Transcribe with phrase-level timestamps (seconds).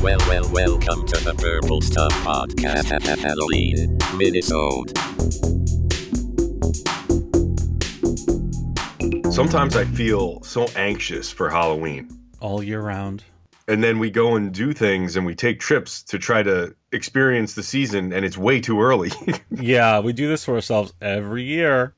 [0.00, 4.92] well, well, well, welcome to the Purple Stuff Podcast, Halloween, Minisode.
[9.32, 12.08] Sometimes I feel so anxious for Halloween.
[12.40, 13.24] all year round.
[13.68, 17.54] And then we go and do things and we take trips to try to experience
[17.54, 19.10] the season and it's way too early.
[19.50, 21.94] Yeah, we do this for ourselves every year.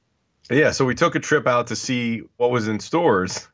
[0.51, 3.49] yeah, so we took a trip out to see what was in stores.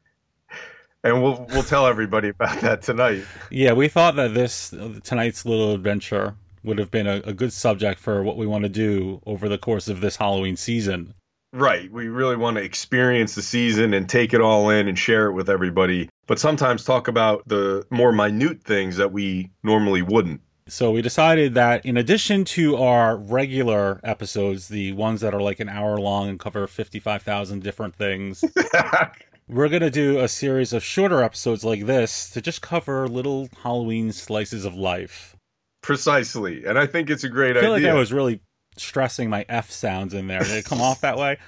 [1.02, 3.24] And we'll we'll tell everybody about that tonight.
[3.50, 7.98] Yeah, we thought that this tonight's little adventure would have been a, a good subject
[7.98, 11.14] for what we want to do over the course of this Halloween season.
[11.52, 11.90] Right.
[11.90, 15.32] We really want to experience the season and take it all in and share it
[15.32, 20.42] with everybody, but sometimes talk about the more minute things that we normally wouldn't.
[20.68, 25.58] So we decided that in addition to our regular episodes, the ones that are like
[25.58, 28.44] an hour long and cover 55,000 different things,
[29.50, 33.48] we're going to do a series of shorter episodes like this to just cover little
[33.62, 35.36] Halloween slices of life.
[35.82, 36.64] Precisely.
[36.64, 37.88] And I think it's a great I feel idea.
[37.88, 38.40] like I was really
[38.76, 40.40] stressing my F sounds in there.
[40.40, 41.38] Did it come off that way?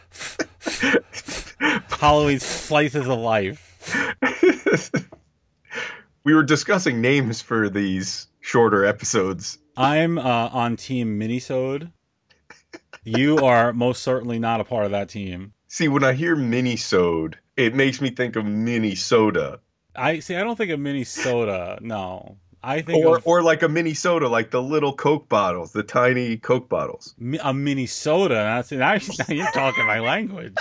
[1.91, 3.69] Halloween slices of life.
[6.25, 9.59] we were discussing names for these shorter episodes.
[9.77, 11.93] I'm uh, on Team Minisode.
[13.05, 15.55] You are most certainly not a part of that team.
[15.73, 19.59] See, when I hear mini-sode, it makes me think of mini soda.
[19.97, 20.37] I see.
[20.37, 21.79] I don't think of mini soda.
[21.81, 25.73] No, I think Or, of or like a mini soda, like the little Coke bottles,
[25.73, 27.15] the tiny Coke bottles.
[27.43, 28.35] a mini soda.
[28.35, 28.99] That's now,
[29.35, 30.59] you're talking my language.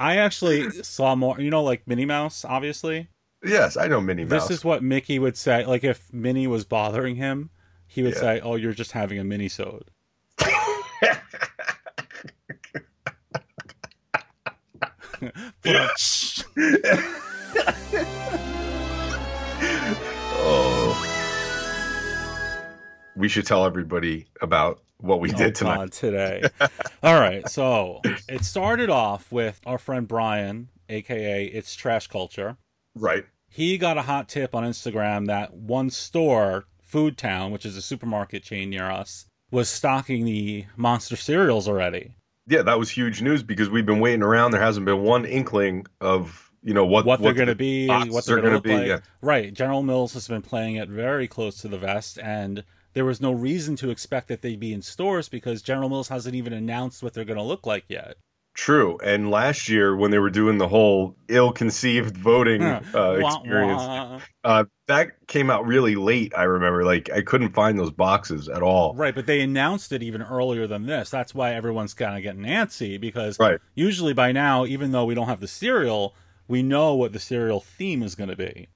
[0.00, 1.40] I actually saw more.
[1.40, 3.06] You know, like Minnie Mouse, obviously.
[3.44, 4.48] Yes, I know Minnie Mouse.
[4.48, 5.64] This is what Mickey would say.
[5.64, 7.50] Like if Minnie was bothering him,
[7.86, 8.20] he would Yeah.
[8.20, 9.92] say, "Oh, you're just having a mini sode."
[20.38, 21.02] oh.
[23.16, 25.76] We should tell everybody about what we Oh, did tonight.
[25.76, 26.42] God, today.
[27.02, 32.56] All right, so it started off with our friend Brian, aka It's Trash Culture.
[32.94, 33.24] Right.
[33.48, 37.82] He got a hot tip on Instagram that one store, Food Town, which is a
[37.82, 42.14] supermarket chain near us, was stocking the monster cereals already.
[42.48, 44.52] Yeah, that was huge news because we've been waiting around.
[44.52, 48.24] There hasn't been one inkling of you know what What, they're going to be, what
[48.26, 48.86] they're going to gonna look be, like.
[48.86, 48.98] yeah.
[49.20, 49.52] Right.
[49.54, 53.32] General Mills has been playing it very close to the vest, and there was no
[53.32, 57.14] reason to expect that they'd be in stores because General Mills hasn't even announced what
[57.14, 58.16] they're going to look like yet.
[58.56, 58.96] True.
[59.04, 62.80] And last year, when they were doing the whole ill-conceived voting uh,
[63.20, 66.32] experience, uh, that came out really late.
[66.34, 68.94] I remember, like, I couldn't find those boxes at all.
[68.94, 71.10] Right, but they announced it even earlier than this.
[71.10, 73.60] That's why everyone's kind of getting antsy because Right.
[73.74, 76.14] usually by now, even though we don't have the cereal,
[76.48, 78.68] we know what the cereal theme is going to be.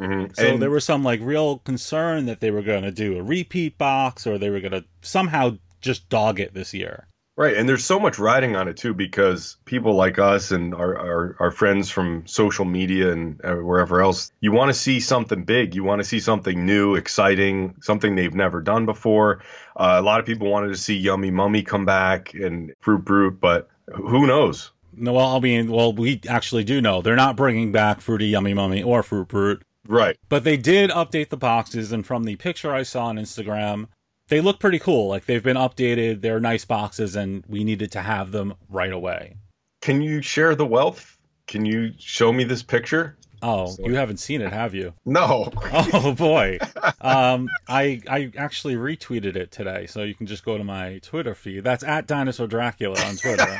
[0.00, 0.34] Mhm.
[0.34, 3.22] So And- there was some like real concern that they were going to do a
[3.22, 7.06] repeat box or they were going to somehow just dog it this year.
[7.36, 10.98] Right, and there's so much riding on it too because people like us and our
[10.98, 15.44] our, our friends from social media and uh, wherever else, you want to see something
[15.44, 15.74] big.
[15.74, 19.42] You want to see something new, exciting, something they've never done before.
[19.74, 23.40] Uh, a lot of people wanted to see Yummy Mummy come back and Fruit Brute,
[23.40, 24.72] but who knows?
[24.92, 28.52] No, well, I mean, well, we actually do know they're not bringing back Fruity Yummy
[28.52, 30.18] Mummy or Fruit Brute, Right.
[30.28, 31.90] but they did update the boxes.
[31.90, 33.86] And from the picture I saw on Instagram,
[34.30, 35.08] they look pretty cool.
[35.08, 36.22] Like they've been updated.
[36.22, 39.36] They're nice boxes, and we needed to have them right away.
[39.82, 41.18] Can you share the wealth?
[41.46, 43.18] Can you show me this picture?
[43.42, 44.92] Oh, you haven't seen it, have you?
[45.04, 45.50] No.
[45.72, 46.58] Oh boy.
[47.02, 51.34] Um, I I actually retweeted it today, so you can just go to my Twitter
[51.34, 51.64] feed.
[51.64, 53.56] That's at Dinosaur Dracula on Twitter.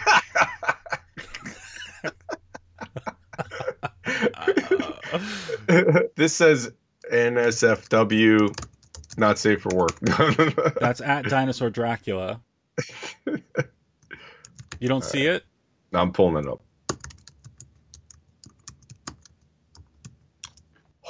[6.17, 6.71] this says
[7.11, 8.55] NSFW,
[9.19, 9.99] not safe for work.
[10.81, 12.41] That's at Dinosaur Dracula.
[13.27, 15.45] You don't see it?
[15.93, 16.63] I'm pulling it up.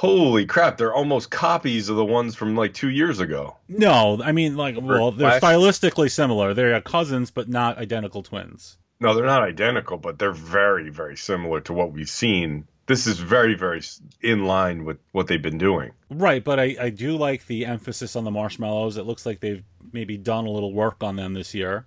[0.01, 3.57] Holy crap, they're almost copies of the ones from like two years ago.
[3.67, 5.53] No, I mean like well, they're Flash?
[5.53, 6.55] stylistically similar.
[6.55, 8.79] They're uh, cousins, but not identical twins.
[8.99, 12.67] No, they're not identical, but they're very, very similar to what we've seen.
[12.87, 13.81] This is very, very
[14.21, 15.91] in line with what they've been doing.
[16.09, 18.97] Right, but I, I do like the emphasis on the marshmallows.
[18.97, 19.63] It looks like they've
[19.93, 21.85] maybe done a little work on them this year.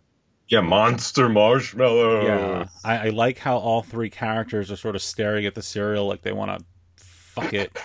[0.49, 2.27] Yeah, monster marshmallow.
[2.27, 6.07] Yeah, I, I like how all three characters are sort of staring at the cereal
[6.07, 6.65] like they want to
[6.97, 7.77] fuck it.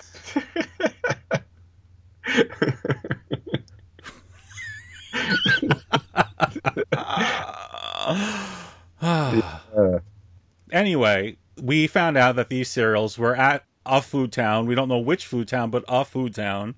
[10.72, 14.66] Anyway, we found out that these cereals were at a food town.
[14.66, 16.76] We don't know which food town, but a food town.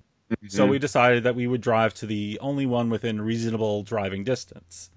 [0.48, 0.70] So mm-hmm.
[0.70, 4.90] we decided that we would drive to the only one within reasonable driving distance.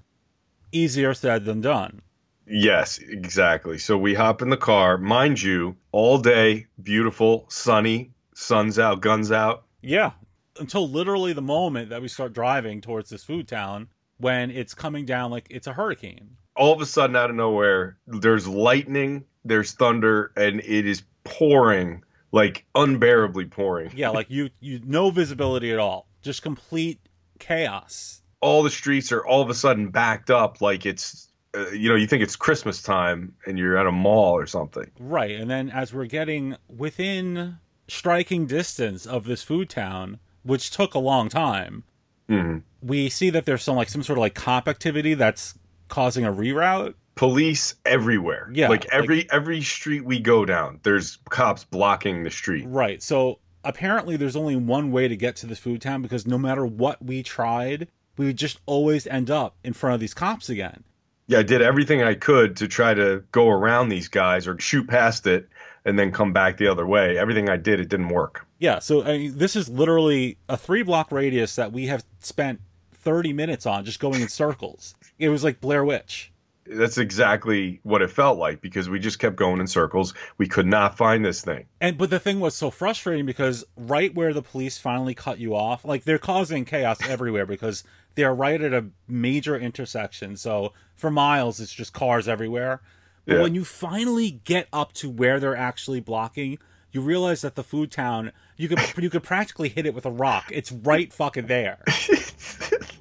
[0.72, 2.02] Easier said than done.
[2.48, 3.78] Yes, exactly.
[3.78, 9.32] So we hop in the car, mind you, all day, beautiful, sunny, sun's out, guns
[9.32, 9.66] out.
[9.82, 10.12] Yeah,
[10.60, 15.06] until literally the moment that we start driving towards this food town when it's coming
[15.06, 16.38] down like it's a hurricane.
[16.56, 22.04] All of a sudden, out of nowhere, there's lightning, there's thunder, and it is pouring
[22.32, 23.92] like unbearably pouring.
[23.96, 26.08] Yeah, like you you no visibility at all.
[26.22, 27.00] Just complete
[27.40, 28.22] chaos.
[28.42, 31.96] All the streets are all of a sudden backed up like it's uh, you know,
[31.96, 34.92] you think it's Christmas time and you're at a mall or something.
[35.00, 35.32] Right.
[35.32, 37.58] And then as we're getting within
[37.88, 41.84] striking distance of this food town, which took a long time,
[42.30, 42.64] Mhm.
[42.82, 45.58] we see that there's some like some sort of like cop activity that's
[45.88, 46.96] causing a reroute.
[47.16, 48.50] Police everywhere.
[48.54, 52.66] Yeah, Like every every street we go down, there's cops blocking the street.
[52.68, 53.02] Right.
[53.02, 56.66] So apparently there's only one way to get to this food town because no matter
[56.66, 60.84] what we tried, we would just always end up in front of these cops again.
[61.28, 64.88] Yeah, I did everything I could to try to go around these guys or shoot
[64.88, 65.50] past it
[65.84, 67.18] and then come back the other way.
[67.18, 68.46] Everything I did, it didn't work.
[68.60, 72.62] Yeah, so I mean, this is literally a three block radius that we have spent
[72.94, 74.96] 30 minutes on just going in circles.
[75.18, 76.32] It was like Blair Witch.
[76.68, 80.14] That's exactly what it felt like because we just kept going in circles.
[80.38, 81.66] We could not find this thing.
[81.80, 85.56] And but the thing was so frustrating because right where the police finally cut you
[85.56, 87.84] off, like they're causing chaos everywhere because
[88.16, 90.38] they're right at a major intersection.
[90.38, 92.82] So for miles it's just cars everywhere.
[93.26, 93.42] But Yeah.
[93.44, 96.58] when you finally get up to where they're actually blocking,
[96.92, 100.12] you realize that the food town you could you could practically hit it with a
[100.12, 100.46] rock.
[100.52, 101.78] It's right fucking there.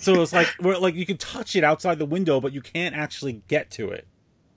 [0.00, 2.94] so it's like we're like you can touch it outside the window, but you can't
[2.94, 4.06] actually get to it.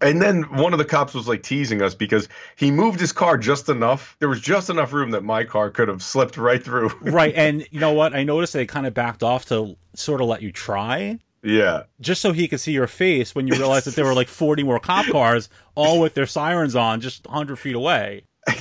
[0.01, 3.38] And then one of the cops was like teasing us because he moved his car
[3.38, 4.18] just enough.
[4.19, 6.90] There was just enough room that my car could have slipped right through.
[7.01, 8.13] Right, and you know what?
[8.13, 11.19] I noticed they kind of backed off to sort of let you try.
[11.42, 11.84] yeah.
[12.01, 14.63] just so he could see your face when you realized that there were like 40
[14.63, 18.24] more cop cars, all with their sirens on, just 100 feet away.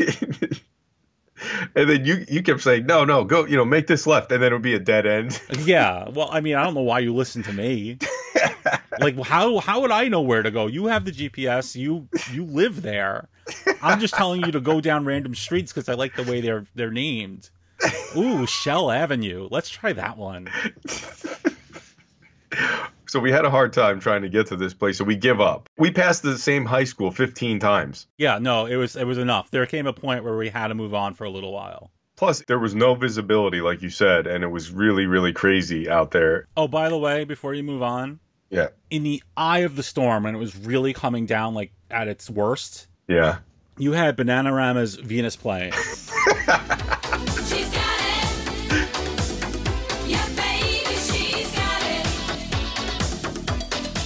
[1.74, 4.42] and then you you kept saying, "No, no, go, you know, make this left." And
[4.42, 5.40] then it would be a dead end.
[5.62, 7.98] Yeah, well, I mean, I don't know why you listen to me.
[9.00, 10.66] Like, how how would I know where to go?
[10.66, 11.74] You have the GPS.
[11.74, 13.28] You you live there.
[13.80, 16.66] I'm just telling you to go down random streets because I like the way they're
[16.74, 17.50] they're named.
[18.16, 19.48] Ooh, Shell Avenue.
[19.50, 20.50] Let's try that one.
[23.12, 25.38] So we had a hard time trying to get to this place, so we give
[25.38, 25.68] up.
[25.76, 28.06] We passed the same high school 15 times.
[28.16, 29.50] Yeah, no, it was it was enough.
[29.50, 31.90] There came a point where we had to move on for a little while.
[32.16, 36.12] Plus, there was no visibility, like you said, and it was really, really crazy out
[36.12, 36.46] there.
[36.56, 38.18] Oh, by the way, before you move on,
[38.48, 38.68] Yeah.
[38.88, 42.30] in the eye of the storm and it was really coming down like at its
[42.30, 43.40] worst, Yeah.
[43.76, 45.74] you had Bananarama's Venus playing.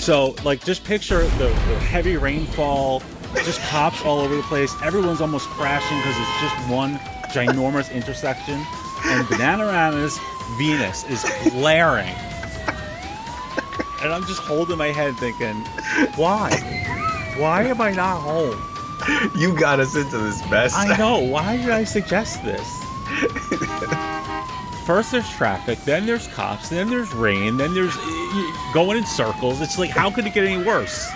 [0.06, 3.02] So, like, just picture the, the heavy rainfall,
[3.38, 4.72] just cops all over the place.
[4.80, 6.94] Everyone's almost crashing because it's just one
[7.34, 8.54] ginormous intersection.
[9.04, 10.16] And Bananarama's
[10.58, 12.14] Venus is glaring.
[14.00, 15.56] And I'm just holding my head thinking,
[16.14, 16.52] why?
[17.36, 18.62] Why am I not home?
[19.36, 20.72] You got us into this mess.
[20.76, 21.18] I know.
[21.18, 22.62] Why did I suggest this?
[24.86, 27.96] First there's traffic, then there's cops, then there's rain, then there's
[28.72, 29.60] going in circles.
[29.60, 31.10] It's like, how could it get any worse?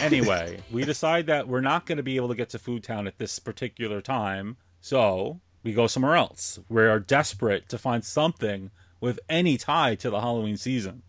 [0.00, 3.06] Anyway, we decide that we're not going to be able to get to Food Town
[3.06, 6.58] at this particular time, so we go somewhere else.
[6.70, 8.70] We are desperate to find something
[9.02, 11.02] with any tie to the Halloween season.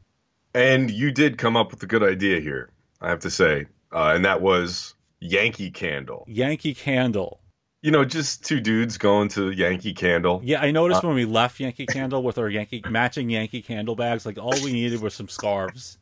[0.54, 3.68] And you did come up with a good idea here, I have to say.
[3.92, 6.26] Uh, and that was Yankee Candle.
[6.28, 7.40] Yankee Candle.
[7.82, 10.42] You know, just two dudes going to Yankee Candle.
[10.44, 14.26] Yeah, I noticed when we left Yankee Candle with our Yankee matching Yankee Candle bags,
[14.26, 15.98] like all we needed was some scarves.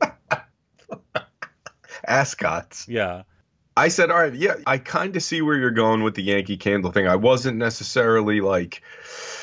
[2.06, 2.86] Ascots.
[2.88, 3.22] Yeah.
[3.76, 6.56] I said, all right, yeah, I kind of see where you're going with the Yankee
[6.56, 7.06] Candle thing.
[7.06, 8.82] I wasn't necessarily like,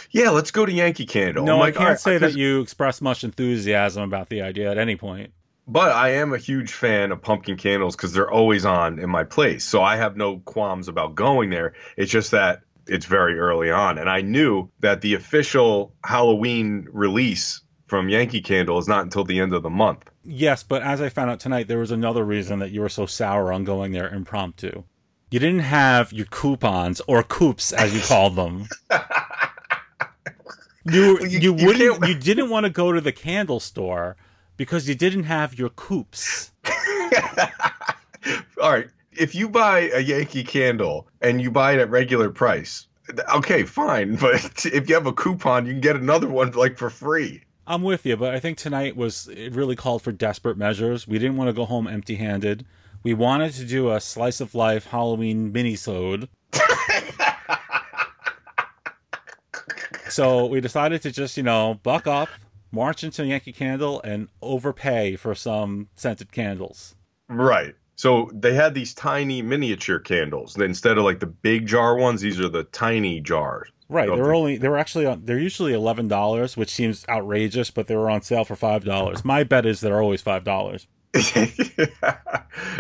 [0.10, 1.46] yeah, let's go to Yankee Candle.
[1.46, 4.96] No, I can't right, say that you expressed much enthusiasm about the idea at any
[4.96, 5.34] point.
[5.68, 9.24] But I am a huge fan of pumpkin candles because they're always on in my
[9.24, 9.64] place.
[9.64, 11.74] So I have no qualms about going there.
[11.96, 13.98] It's just that it's very early on.
[13.98, 19.40] And I knew that the official Halloween release from Yankee Candle is not until the
[19.40, 20.04] end of the month.
[20.26, 23.06] Yes, but as I found out tonight, there was another reason that you were so
[23.06, 24.84] sour on going there impromptu.
[25.32, 28.68] You didn't have your coupons or coops, as you called them.
[30.86, 34.18] You You- you, you wouldn't can't- you didn't want to go to the candle store
[34.58, 36.52] Because you didn't have your coops.
[38.62, 38.88] All right.
[39.12, 42.88] If you buy a Yankee candle and you buy it at regular price,
[43.36, 44.16] okay, fine.
[44.22, 47.44] But if you have a coupon, you can get another one like for free.
[47.66, 51.08] I'm with you, but I think tonight was it really called for desperate measures.
[51.08, 52.66] We didn't want to go home empty-handed.
[53.04, 56.28] We wanted to do a slice of life Halloween mini-sode.
[60.10, 62.30] so we decided to just, you know, buck up,
[62.74, 66.96] march into Yankee Candle, and overpay for some scented candles.
[67.30, 67.76] Right.
[67.96, 70.58] So they had these tiny miniature candles.
[70.58, 73.70] Instead of like the big jar ones, these are the tiny jars.
[73.88, 74.10] Right.
[74.10, 78.10] They're only they're actually on, they're usually eleven dollars, which seems outrageous, but they were
[78.10, 79.24] on sale for five dollars.
[79.24, 80.88] My bet is they're always five dollars.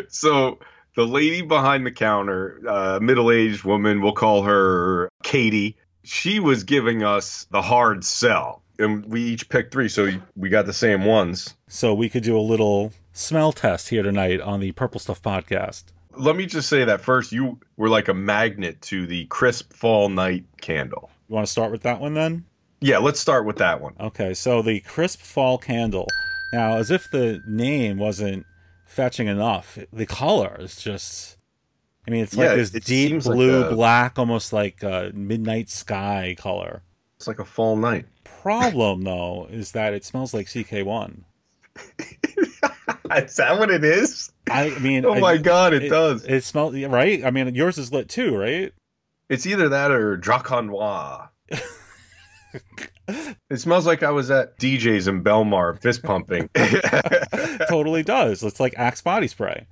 [0.07, 0.57] so
[0.95, 5.77] the lady behind the counter, uh, middle-aged woman, we'll call her Katie.
[6.03, 10.65] She was giving us the hard sell, and we each picked three, so we got
[10.65, 11.55] the same ones.
[11.67, 15.85] So we could do a little smell test here tonight on the Purple Stuff podcast.
[16.15, 20.09] Let me just say that first, you were like a magnet to the crisp fall
[20.09, 21.09] night candle.
[21.27, 22.45] You want to start with that one then?
[22.81, 23.95] Yeah, let's start with that one.
[23.99, 26.07] Okay, so the crisp fall candle.
[26.51, 28.45] Now, as if the name wasn't
[28.85, 31.37] fetching enough, the color is just.
[32.07, 34.83] I mean, it's like Yeah, this it deep seems like blue, a- black, almost like
[34.83, 36.83] a midnight sky color.
[37.23, 38.05] It's like a fall night.
[38.25, 41.21] Problem, though, is that it smells like CK1.
[43.15, 44.29] Is that what it is?
[44.51, 46.25] I mean, Oh I- my god, it, does.
[46.25, 47.23] It smells right.
[47.23, 48.73] I mean, yours is lit too, right?
[49.29, 51.29] It's either that or Drakkar Noir.
[53.07, 56.49] it smells like I was at DJ's in Belmar fist pumping.
[57.69, 58.43] totally does.
[58.43, 59.65] It's like Axe body spray.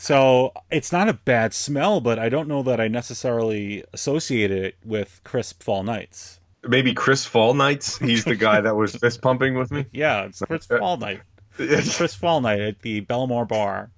[0.00, 4.76] So it's not a bad smell, but I don't know that I necessarily associate it
[4.82, 6.40] with crisp fall nights.
[6.66, 7.98] Maybe Chris Fall Nights.
[7.98, 9.86] He's the guy that was fist pumping with me.
[9.92, 11.20] Yeah, it's crisp fall night.
[11.58, 13.90] It's crisp fall night at the Belmar Bar.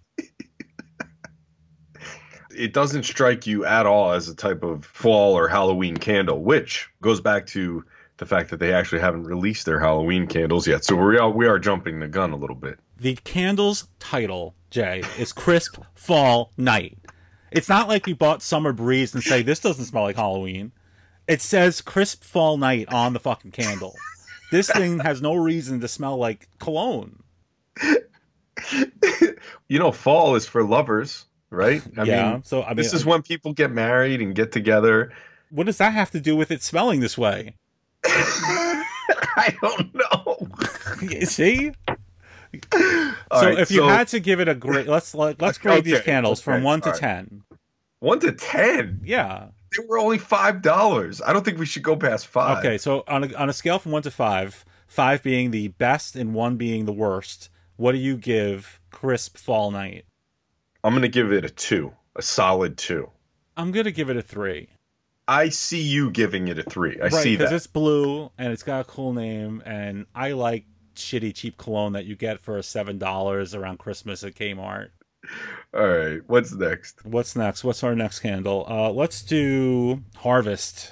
[2.57, 6.91] it doesn't strike you at all as a type of fall or Halloween candle, which
[7.01, 7.85] goes back to
[8.17, 10.85] the fact that they actually haven't released their Halloween candles yet.
[10.85, 12.81] So we are we are jumping the gun a little bit.
[13.03, 16.99] The candle's title, Jay, is Crisp Fall Night.
[17.51, 20.71] It's not like you bought Summer Breeze and say this doesn't smell like Halloween.
[21.27, 23.97] It says Crisp Fall Night on the fucking candle.
[24.53, 27.25] This thing has no reason to smell like cologne.
[29.67, 31.83] You know, fall is for lovers, right?
[31.99, 32.35] I yeah.
[32.35, 35.13] mean, so I mean, this is when people get married and get together.
[35.51, 37.57] what does that have to do with it smelling this way?
[38.05, 40.49] I don't know.
[41.25, 41.73] See?
[42.73, 45.95] So right, if you had to give it a grade, let's let, let's grade these
[45.95, 46.99] Okay, candles from one to right.
[46.99, 47.43] ten.
[48.01, 49.47] one to ten, Yeah.
[49.77, 51.23] they were only five dollars.
[51.23, 52.59] I don't think we should go past five.
[52.59, 52.79] Okay.
[52.79, 56.35] So on a on a scale from one to five, five being the best and
[56.35, 60.05] one being the worst, what do you give Crisp Fall Night?
[60.85, 63.09] I'm gonna give it a two, a solid two.
[63.57, 64.69] I'm gonna give it a three.
[65.29, 66.99] I see you giving it a three.
[67.01, 70.65] I right, see because it's blue and it's got a cool name, and I like
[70.95, 74.89] shitty cheap cologne that you get for seven dollars around Christmas at Kmart.
[75.75, 77.05] All right, what's next?
[77.05, 77.65] What's next?
[77.65, 78.67] What's our next candle?
[78.69, 80.91] Uh, let's do Harvest.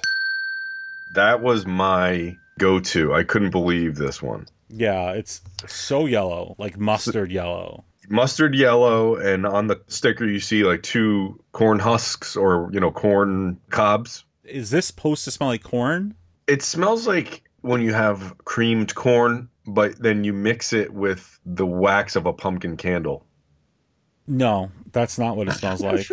[1.15, 3.13] That was my go-to.
[3.13, 4.47] I couldn't believe this one.
[4.69, 7.83] Yeah, it's so yellow, like mustard yellow.
[8.09, 12.91] Mustard yellow, and on the sticker you see like two corn husks or you know
[12.91, 14.23] corn cobs.
[14.45, 16.15] Is this supposed to smell like corn?
[16.47, 21.65] It smells like when you have creamed corn, but then you mix it with the
[21.65, 23.25] wax of a pumpkin candle.
[24.27, 26.07] No, that's not what it smells like.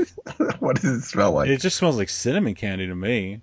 [0.60, 1.48] what does it smell like?
[1.48, 3.40] it just smells like cinnamon candy to me.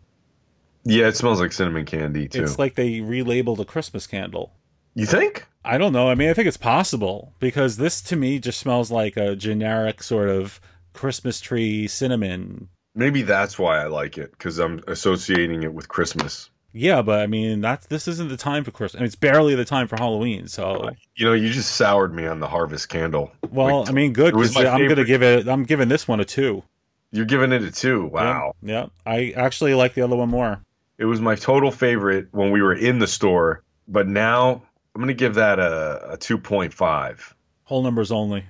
[0.84, 2.44] yeah, it smells like cinnamon candy too.
[2.44, 4.54] It's like they relabeled a Christmas candle.
[4.96, 5.46] you think?
[5.64, 6.10] I don't know.
[6.10, 10.04] I mean, I think it's possible because this to me just smells like a generic
[10.04, 10.60] sort of
[10.94, 12.70] Christmas tree cinnamon.
[12.94, 16.50] Maybe that's why I like it because I'm associating it with Christmas.
[16.78, 19.00] Yeah, but I mean, that's this isn't the time for Christmas.
[19.00, 20.50] I mean, it's barely the time for Halloween.
[20.50, 23.32] So, You know, you just soured me on the harvest candle.
[23.50, 25.48] well, Like, I mean, good because I'm gonna give it.
[25.48, 26.64] I'm giving this one a two.
[27.12, 28.08] You're giving it a two.
[28.08, 28.56] Wow.
[28.62, 28.88] Yeah, yeah.
[29.06, 30.62] I actually like the other one more.
[30.98, 34.64] It was my total favorite when we were in the store, but now
[34.94, 37.34] I'm going to give that a, a 2.5.
[37.64, 38.46] Whole numbers only.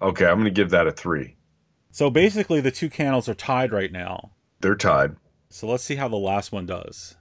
[0.00, 1.36] Okay, I'm going to give that a three.
[1.90, 4.32] So basically, the two candles are tied right now.
[4.60, 5.16] They're tied.
[5.50, 7.16] So let's see how the last one does.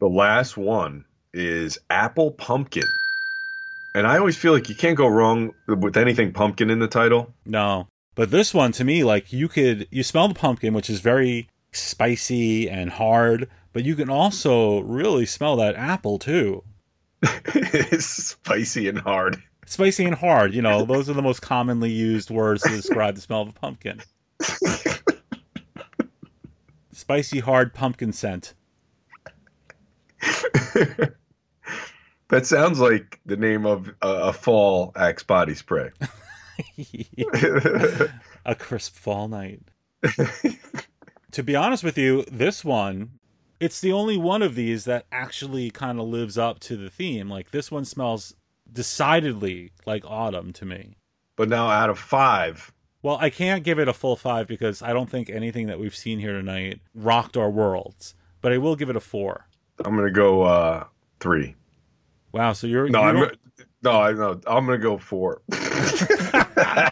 [0.00, 2.84] The last one is apple pumpkin.
[3.94, 7.32] And I always feel like you can't go wrong with anything pumpkin in the title.
[7.44, 11.00] No, but this one to me, like you could, you smell the pumpkin, which is
[11.00, 16.62] very spicy and hard, but you can also really smell that apple too.
[17.22, 19.42] it's spicy and hard.
[19.66, 23.20] Spicy and hard, you know, those are the most commonly used words to describe the
[23.20, 24.00] smell of a pumpkin.
[26.92, 28.54] Spicy, hard pumpkin scent.
[32.30, 35.90] That sounds like the name of a, a fall Axe body spray.
[38.44, 39.62] a crisp fall night.
[41.32, 43.12] to be honest with you, this one,
[43.60, 47.30] it's the only one of these that actually kind of lives up to the theme.
[47.30, 48.34] Like this one smells
[48.70, 50.96] decidedly like autumn to me.
[51.36, 54.92] but now out of five, Well, I can't give it a full five because I
[54.92, 58.14] don't think anything that we've seen here tonight rocked our worlds.
[58.42, 59.46] But I will give it a four.
[59.84, 60.84] I'm gonna go uh,
[61.20, 61.54] three.
[62.32, 63.38] Wow, so you're No, you I'm don't-
[63.82, 65.40] no, I no, I'm gonna go four.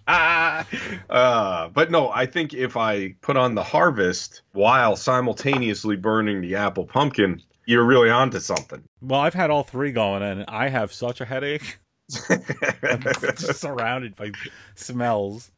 [0.09, 6.57] uh, but no, I think if I put on the harvest while simultaneously burning the
[6.57, 8.83] apple pumpkin, you're really onto something.
[9.03, 11.79] well, I've had all three going, and I have such a headache.
[12.31, 14.31] I'm just surrounded by
[14.77, 15.51] smells.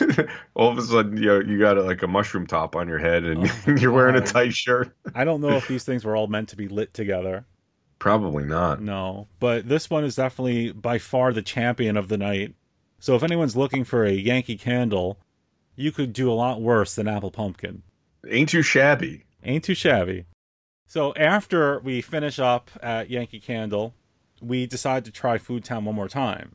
[0.54, 2.98] All of a sudden, you know, you got uh, like a mushroom top on your
[2.98, 4.94] head, and Oh you're wearing a tight shirt.
[5.14, 7.44] I don't know if these things were all meant to be lit together.
[7.98, 8.82] Probably not.
[8.82, 12.54] No, but this one is definitely by far the champion of the night.
[12.98, 15.18] So if anyone's looking for a Yankee candle,
[15.76, 17.82] you could do a lot worse than Apple Pumpkin.
[18.28, 19.24] Ain't too shabby.
[19.44, 20.26] Ain't too shabby.
[20.86, 23.94] So after we finish up at Yankee Candle,
[24.42, 26.52] we decide to try Food Town one more time.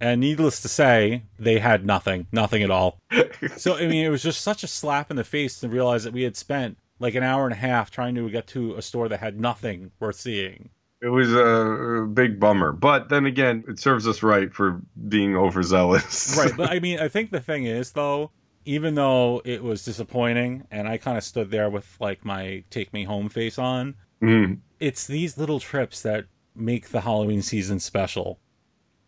[0.00, 2.98] And needless to say, they had nothing, nothing at all.
[3.56, 6.12] So I mean, it was just such a slap in the face to realize that
[6.12, 9.08] we had spent like an hour and a half trying to get to a store
[9.08, 10.70] that had nothing worth seeing.
[11.02, 16.36] It was a big bummer, but then again, it serves us right for being overzealous.
[16.38, 18.30] right but i mean i think the thing is though
[18.64, 22.92] even though it was disappointing and i kind of stood there with like my take
[22.92, 26.24] me home face on Mm, it's these little trips that
[26.54, 28.38] make the halloween season special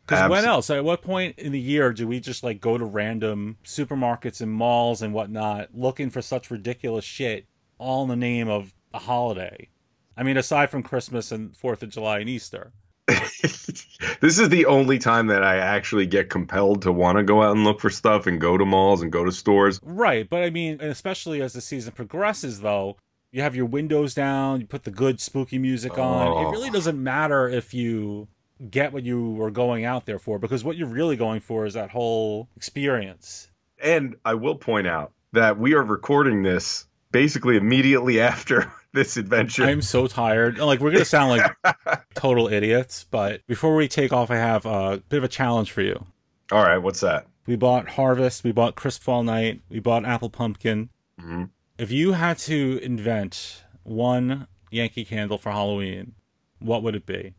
[0.07, 2.85] because when else at what point in the year do we just like go to
[2.85, 7.47] random supermarkets and malls and whatnot looking for such ridiculous shit
[7.79, 9.69] all in the name of a holiday
[10.17, 12.73] i mean aside from christmas and fourth of july and easter
[13.09, 17.55] this is the only time that I actually get compelled to want to go out
[17.55, 19.79] and look for stuff and go to malls and go to stores.
[19.85, 22.97] Right, but I mean, especially as the season progresses, though,
[23.31, 26.27] you have your windows down, you put the good spooky music on.
[26.27, 26.49] Oh.
[26.49, 28.27] It really doesn't matter if you
[28.71, 31.75] get what you were going out there for, because what you're really going for is
[31.75, 33.51] that whole experience.
[33.83, 39.65] And I will point out that we are recording this basically immediately after this adventure.
[39.65, 40.59] I'm so tired.
[40.59, 44.65] Like, we're going to sound like total idiots, but before we take off, I have
[44.65, 46.07] a bit of a challenge for you.
[46.51, 47.27] All right, what's that?
[47.47, 50.89] We bought Harvest, we bought Crisp Fall Night, we bought Apple Pumpkin.
[51.21, 51.51] Mhm.
[51.79, 56.15] If you had to invent one Yankee candle for Halloween,
[56.59, 57.35] what would it be?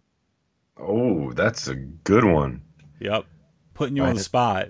[0.79, 2.61] Oh, that's a good one.
[2.99, 3.25] Yep.
[3.73, 4.69] Putting you on the spot.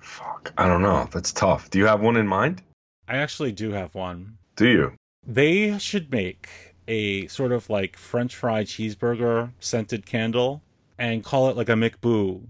[0.00, 1.08] Fuck, I don't know.
[1.12, 1.70] That's tough.
[1.70, 2.62] Do you have one in mind?
[3.08, 4.38] I actually do have one.
[4.56, 4.92] Do you?
[5.26, 6.48] They should make
[6.88, 10.62] a sort of like French fry cheeseburger scented candle
[10.98, 12.42] and call it like a McBoo.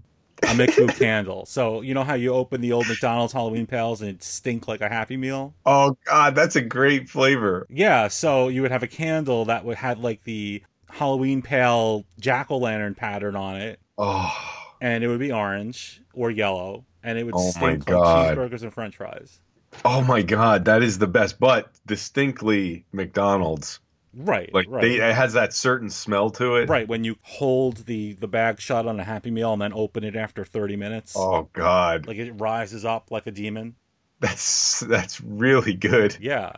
[0.43, 1.45] A McBoo candle.
[1.45, 4.81] So, you know how you open the old McDonald's Halloween pails and it stink like
[4.81, 5.53] a Happy Meal?
[5.65, 7.65] Oh God, that's a great flavor.
[7.69, 12.51] Yeah, so you would have a candle that would have like the Halloween pail jack
[12.51, 14.35] o' lantern pattern on it, Oh,
[14.81, 17.97] and it would be orange or yellow, and it would Oh my stink like
[18.37, 19.39] cheeseburgers and French fries.
[19.83, 21.39] oh my God, that is the best.
[21.39, 23.79] But distinctly McDonald's.
[24.15, 24.81] Right, Like right.
[24.81, 26.69] they, it has that certain smell to it.
[26.69, 30.03] Right, when you hold the the bag shut on a Happy Meal and then open
[30.03, 33.75] it after 30 minutes, Oh God, like it rises up like a demon.
[34.19, 36.15] that's that's really good.
[36.21, 36.51] Yeah,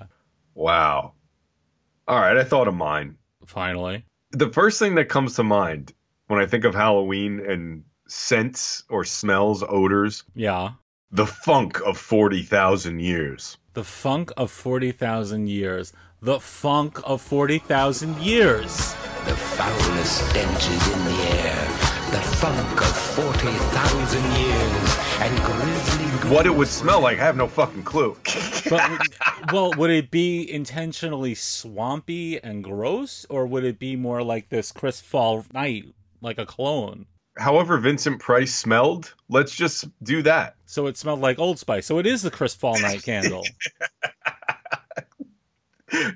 [0.53, 1.13] Wow.
[2.07, 3.15] All right, I thought of mine.
[3.45, 4.03] finally.
[4.35, 5.93] The first thing that comes to mind
[6.27, 10.71] when I think of Halloween and scents or smells, odors, Yeah.
[11.09, 13.57] the funk of 40,000 years.
[13.75, 15.93] The funk of 40,000 years.
[16.21, 18.75] The funk of 40,000 years.
[19.25, 21.84] The foulest stench is in the air.
[22.11, 24.97] The funk of 40,000 years.
[25.19, 28.17] And grisly What it would smell like, I have no fucking clue.
[28.69, 28.89] But
[29.53, 34.71] well, would it be intentionally swampy and gross or would it be more like this
[34.71, 35.85] crisp fall night
[36.21, 37.05] like a cologne?
[37.37, 40.55] However Vincent Price smelled, let's just do that.
[40.65, 41.85] So it smelled like Old Spice.
[41.85, 43.45] So it is the crisp fall night candle.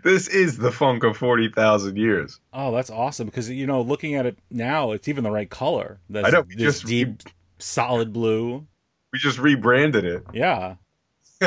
[0.03, 2.39] This is the funk of 40,000 years.
[2.53, 5.99] Oh, that's awesome because you know, looking at it now, it's even the right color.
[6.09, 7.23] This, I know, we this just- deep,
[7.57, 8.65] solid blue.
[9.11, 10.23] We just rebranded it.
[10.33, 10.75] Yeah,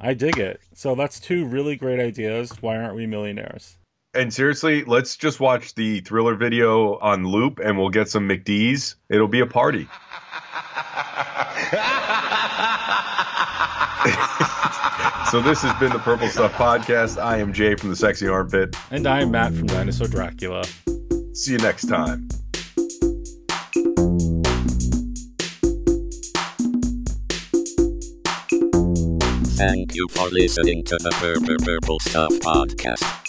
[0.00, 0.60] I dig it.
[0.74, 2.50] So that's two really great ideas.
[2.60, 3.76] Why aren't we millionaires?
[4.14, 8.96] And seriously, let's just watch the thriller video on loop and we'll get some McDee's.
[9.08, 9.88] It'll be a party.
[15.32, 17.16] so this has been the Purple Stuff Podcast.
[17.16, 18.76] I am Jay from the Sexy Armpit.
[18.90, 20.62] And I am Matt from Dinosaur Dracula.
[21.32, 22.28] See you next time.
[29.56, 33.21] Thank you for listening to the Purple Purple Stuff Podcast.